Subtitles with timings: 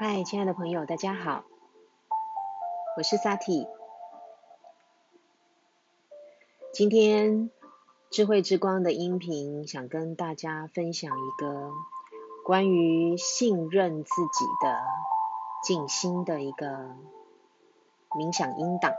[0.00, 1.42] 嗨，亲爱的朋友，大家好，
[2.96, 3.66] 我是萨提。
[6.72, 7.50] 今天
[8.08, 11.72] 智慧之光的音频，想跟大家分享一个
[12.44, 14.78] 关于信任自己的
[15.64, 16.94] 静心的一个
[18.10, 18.94] 冥想音档。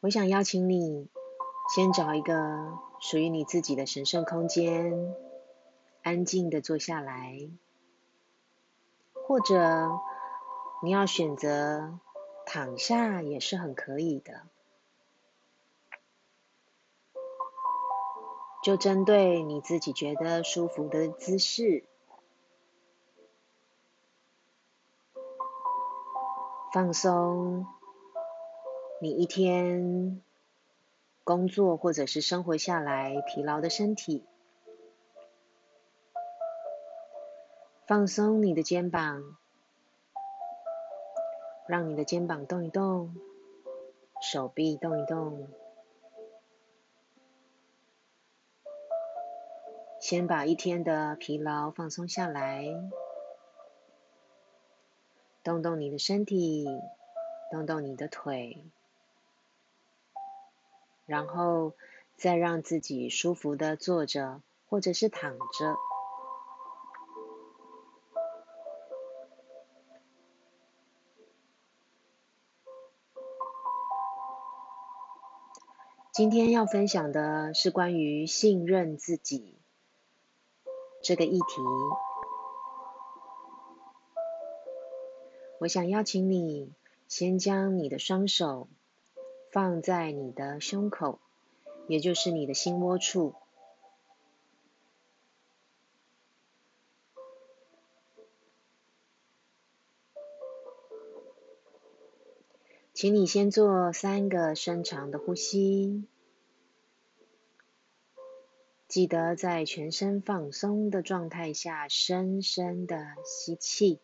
[0.00, 1.08] 我想邀请你
[1.72, 5.12] 先找一个属于你自己的神圣空间，
[6.02, 7.50] 安静的坐下来，
[9.12, 9.90] 或者
[10.84, 11.98] 你要选择
[12.46, 14.42] 躺下也是很可以的。
[18.62, 21.84] 就针对你自己觉得舒服的姿势，
[26.72, 27.66] 放松。
[29.00, 30.22] 你一天
[31.24, 34.24] 工作或者是生活下来疲劳的身体，
[37.86, 39.36] 放松你的肩膀，
[41.68, 43.14] 让你的肩膀动一动，
[44.20, 45.48] 手臂动一动，
[50.00, 52.66] 先把一天的疲劳放松下来，
[55.44, 56.66] 动动你的身体，
[57.52, 58.64] 动动你的腿。
[61.06, 61.74] 然后
[62.16, 65.76] 再让自己舒服的坐着，或者是躺着。
[76.12, 79.58] 今天要分享的是关于信任自己
[81.02, 81.62] 这个议题。
[85.58, 86.74] 我想邀请你
[87.08, 88.68] 先将你的双手。
[89.52, 91.18] 放在你的胸口，
[91.86, 93.34] 也就是你的心窝处，
[102.94, 106.06] 请你先做三个深长的呼吸，
[108.88, 114.00] 记得在全身放松的状态下，深深的吸气。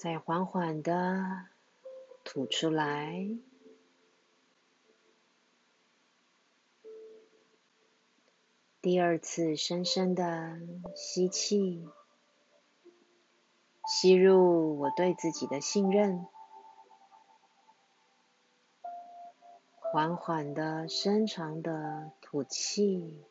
[0.00, 1.44] 再缓缓的
[2.24, 3.28] 吐出来，
[8.80, 10.58] 第二次深深的
[10.96, 11.86] 吸气，
[13.86, 16.26] 吸入我对自己的信任，
[19.76, 23.22] 缓缓的深长的吐气，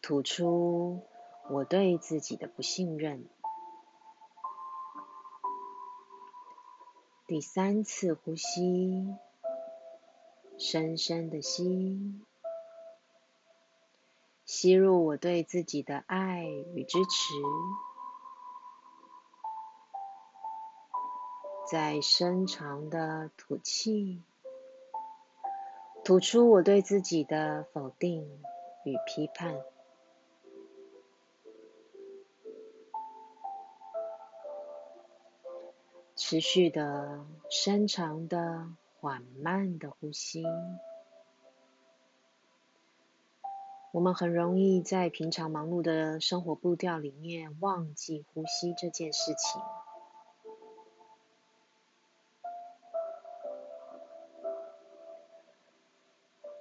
[0.00, 1.06] 吐出
[1.50, 3.28] 我对自己的不信任。
[7.30, 9.06] 第三次呼吸，
[10.58, 12.20] 深深的吸，
[14.44, 17.34] 吸入我对自己的爱与支持，
[21.70, 24.24] 再深长的吐气，
[26.02, 28.42] 吐出我对自己的否定
[28.82, 29.62] 与批判。
[36.22, 38.68] 持续的、深长的、
[39.00, 40.44] 缓慢的呼吸。
[43.90, 49.62] 我们很容易在平常忙碌的生活步调里面忘记呼吸这件事情。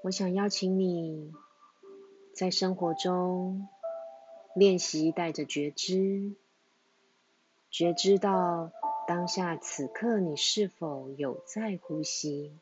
[0.03, 1.33] 我想邀请你
[2.33, 3.67] 在生活中
[4.55, 6.33] 练习带着觉知，
[7.69, 8.71] 觉知到。
[9.09, 12.53] 当下此刻，你是否有在呼吸？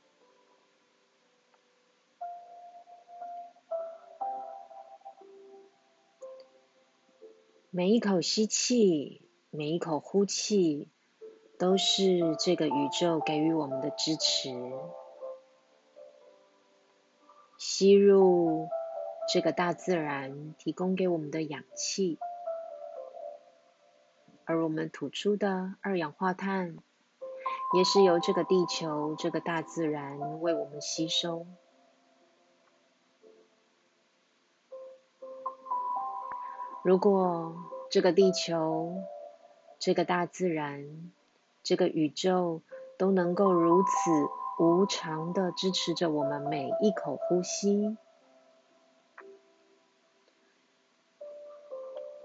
[7.70, 10.88] 每一口吸气，每一口呼气，
[11.60, 14.72] 都是这个宇宙给予我们的支持。
[17.58, 18.70] 吸入
[19.34, 22.18] 这个大自然提供给我们的氧气。
[24.48, 26.78] 而我们吐出的二氧化碳，
[27.76, 31.46] 也是由这个地球、这个大自然为我们吸收。
[36.82, 37.58] 如果
[37.92, 39.04] 这个地球、
[39.80, 41.12] 这个大自然、
[41.62, 42.62] 这个宇宙
[42.98, 43.90] 都能够如此
[44.60, 47.98] 无偿的支持着我们每一口呼吸，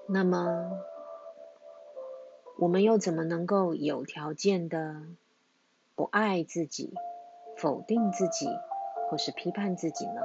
[0.06, 0.91] 那么。
[2.62, 5.02] 我们又怎么能够有条件的
[5.96, 6.94] 不爱自己、
[7.56, 8.46] 否定自己
[9.08, 10.22] 或是批判自己呢？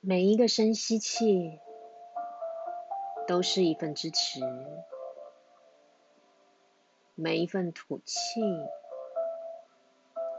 [0.00, 1.60] 每一个深吸气，
[3.28, 4.40] 都是一份支持；
[7.14, 8.40] 每一份吐气，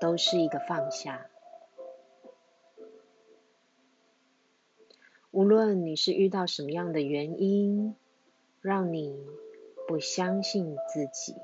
[0.03, 1.29] 都是一个放下。
[5.31, 7.95] 无论你是遇到什么样的原因，
[8.59, 9.25] 让你
[9.87, 11.37] 不相信自己，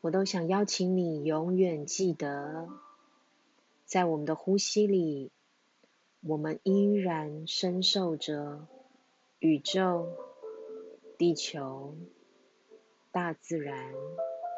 [0.00, 2.68] 我都想邀请你永远记得。
[3.84, 5.30] 在我们的呼吸里，
[6.20, 8.66] 我们依然深受着
[9.38, 10.08] 宇宙、
[11.16, 11.94] 地球、
[13.14, 13.94] 大自然、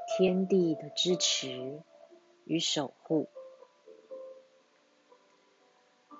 [0.09, 1.83] 天地的支持
[2.47, 3.29] 与守护。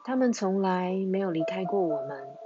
[0.05, 2.37] 他们从来没有离开过我们，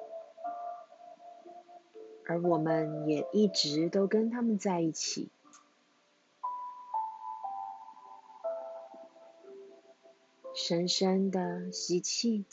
[2.24, 5.28] 而我们也一直都跟他们在一起。
[10.54, 12.44] 深深的吸气，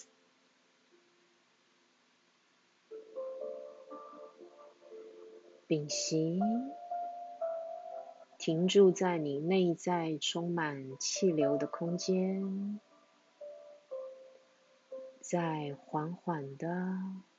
[5.68, 6.39] 屏息，
[8.47, 12.79] 停住在你内在充满气流的空间，
[15.19, 16.69] 再缓缓的、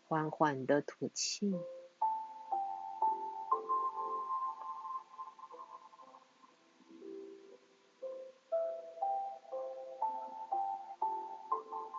[0.07, 1.55] 缓缓的吐气。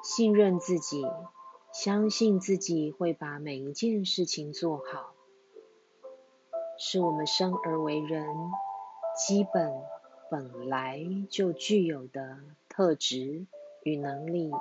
[0.03, 1.03] 信任自己，
[1.73, 5.15] 相信自己会把每一件事情做好，
[6.77, 8.27] 是我们生而为人
[9.17, 9.83] 基本
[10.31, 13.45] 本来就具有的特质
[13.83, 14.51] 与能力。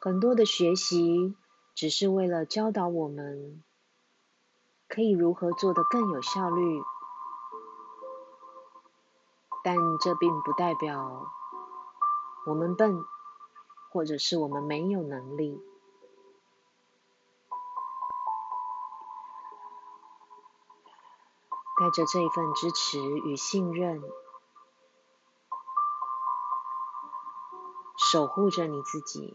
[0.00, 1.36] 很多的学习
[1.74, 3.62] 只是为了教导我们，
[4.88, 6.80] 可以如何做得更有效率。
[9.64, 11.26] 但这并不代表
[12.46, 13.04] 我们笨，
[13.90, 15.60] 或者是我们没有能力。
[21.78, 24.02] 带着这一份支持与信任，
[27.98, 29.34] 守护着你自己，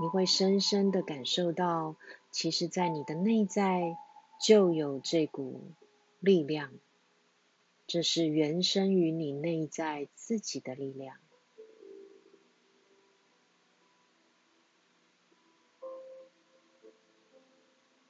[0.00, 1.94] 你会深深的感受到，
[2.32, 3.96] 其实，在你的内在
[4.44, 5.72] 就有这股
[6.18, 6.70] 力量。
[7.86, 11.18] 这是原生于你内在自己的力量，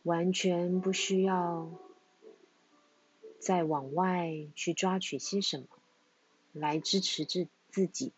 [0.03, 1.69] 完全不需要
[3.39, 5.67] 再往外去抓取些什么
[6.53, 8.13] 来支持自自己，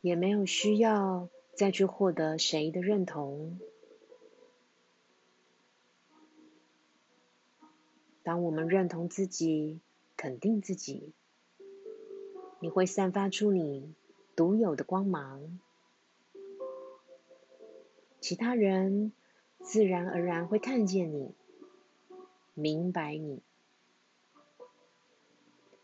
[0.00, 3.58] 也没有需要再去获得谁的认同。
[8.22, 9.80] 当我们认同自己、
[10.16, 11.12] 肯定自己，
[12.58, 13.94] 你会散发出你
[14.34, 15.60] 独有的光芒，
[18.22, 19.12] 其他人
[19.64, 21.34] 自然而然会看见你、
[22.52, 23.42] 明白你，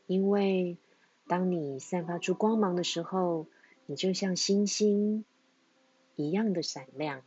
[0.07, 0.79] 因为
[1.27, 3.47] 当你散发出光芒的时候，
[3.87, 5.25] 你就像星星
[6.15, 7.23] 一样的闪亮。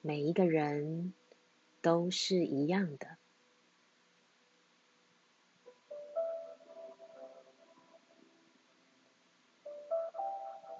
[0.00, 1.12] 每一个人
[1.82, 3.19] 都是一样的。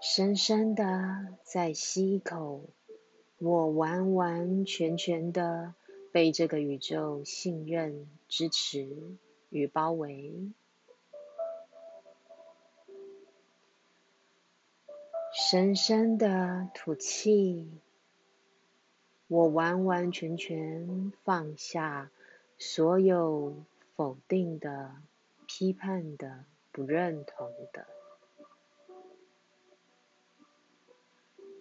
[0.02, 2.70] 深深的再吸一口，
[3.38, 5.74] 我完完全全的
[6.10, 8.88] 被这个宇宙信任、支持
[9.50, 10.50] 与包围。
[15.32, 17.70] 深深的吐气。
[19.28, 22.10] 我完完全全放下
[22.58, 23.54] 所有
[23.94, 24.96] 否定的、
[25.46, 27.99] 批判的、不认同的。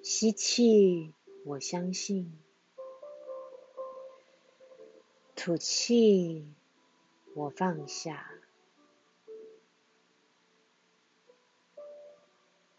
[0.01, 1.13] 吸气，
[1.45, 2.31] 我相信；
[5.35, 6.53] 吐气，
[7.35, 8.31] 我放下。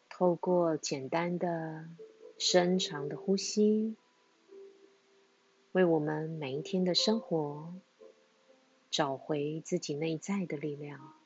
[0.09, 1.89] 透过简单的、
[2.39, 3.97] 深长的呼吸。
[5.73, 7.75] 为我们每一天的生活
[8.91, 11.20] 找回自己内在的力量。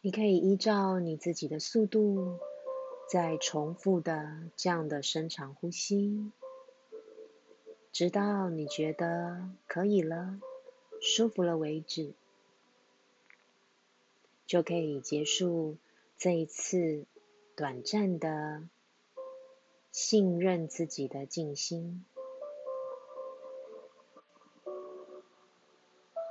[0.00, 2.38] 你可以依照你自己的速度，
[3.10, 6.30] 再重复的这样的深长呼吸，
[7.90, 10.38] 直到你觉得可以了、
[11.00, 12.12] 舒服了为止，
[14.46, 15.76] 就可以结束
[16.16, 17.04] 这一次
[17.56, 18.62] 短暂的
[19.90, 22.04] 信任自己的静心。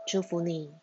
[0.07, 0.73] 祝福你。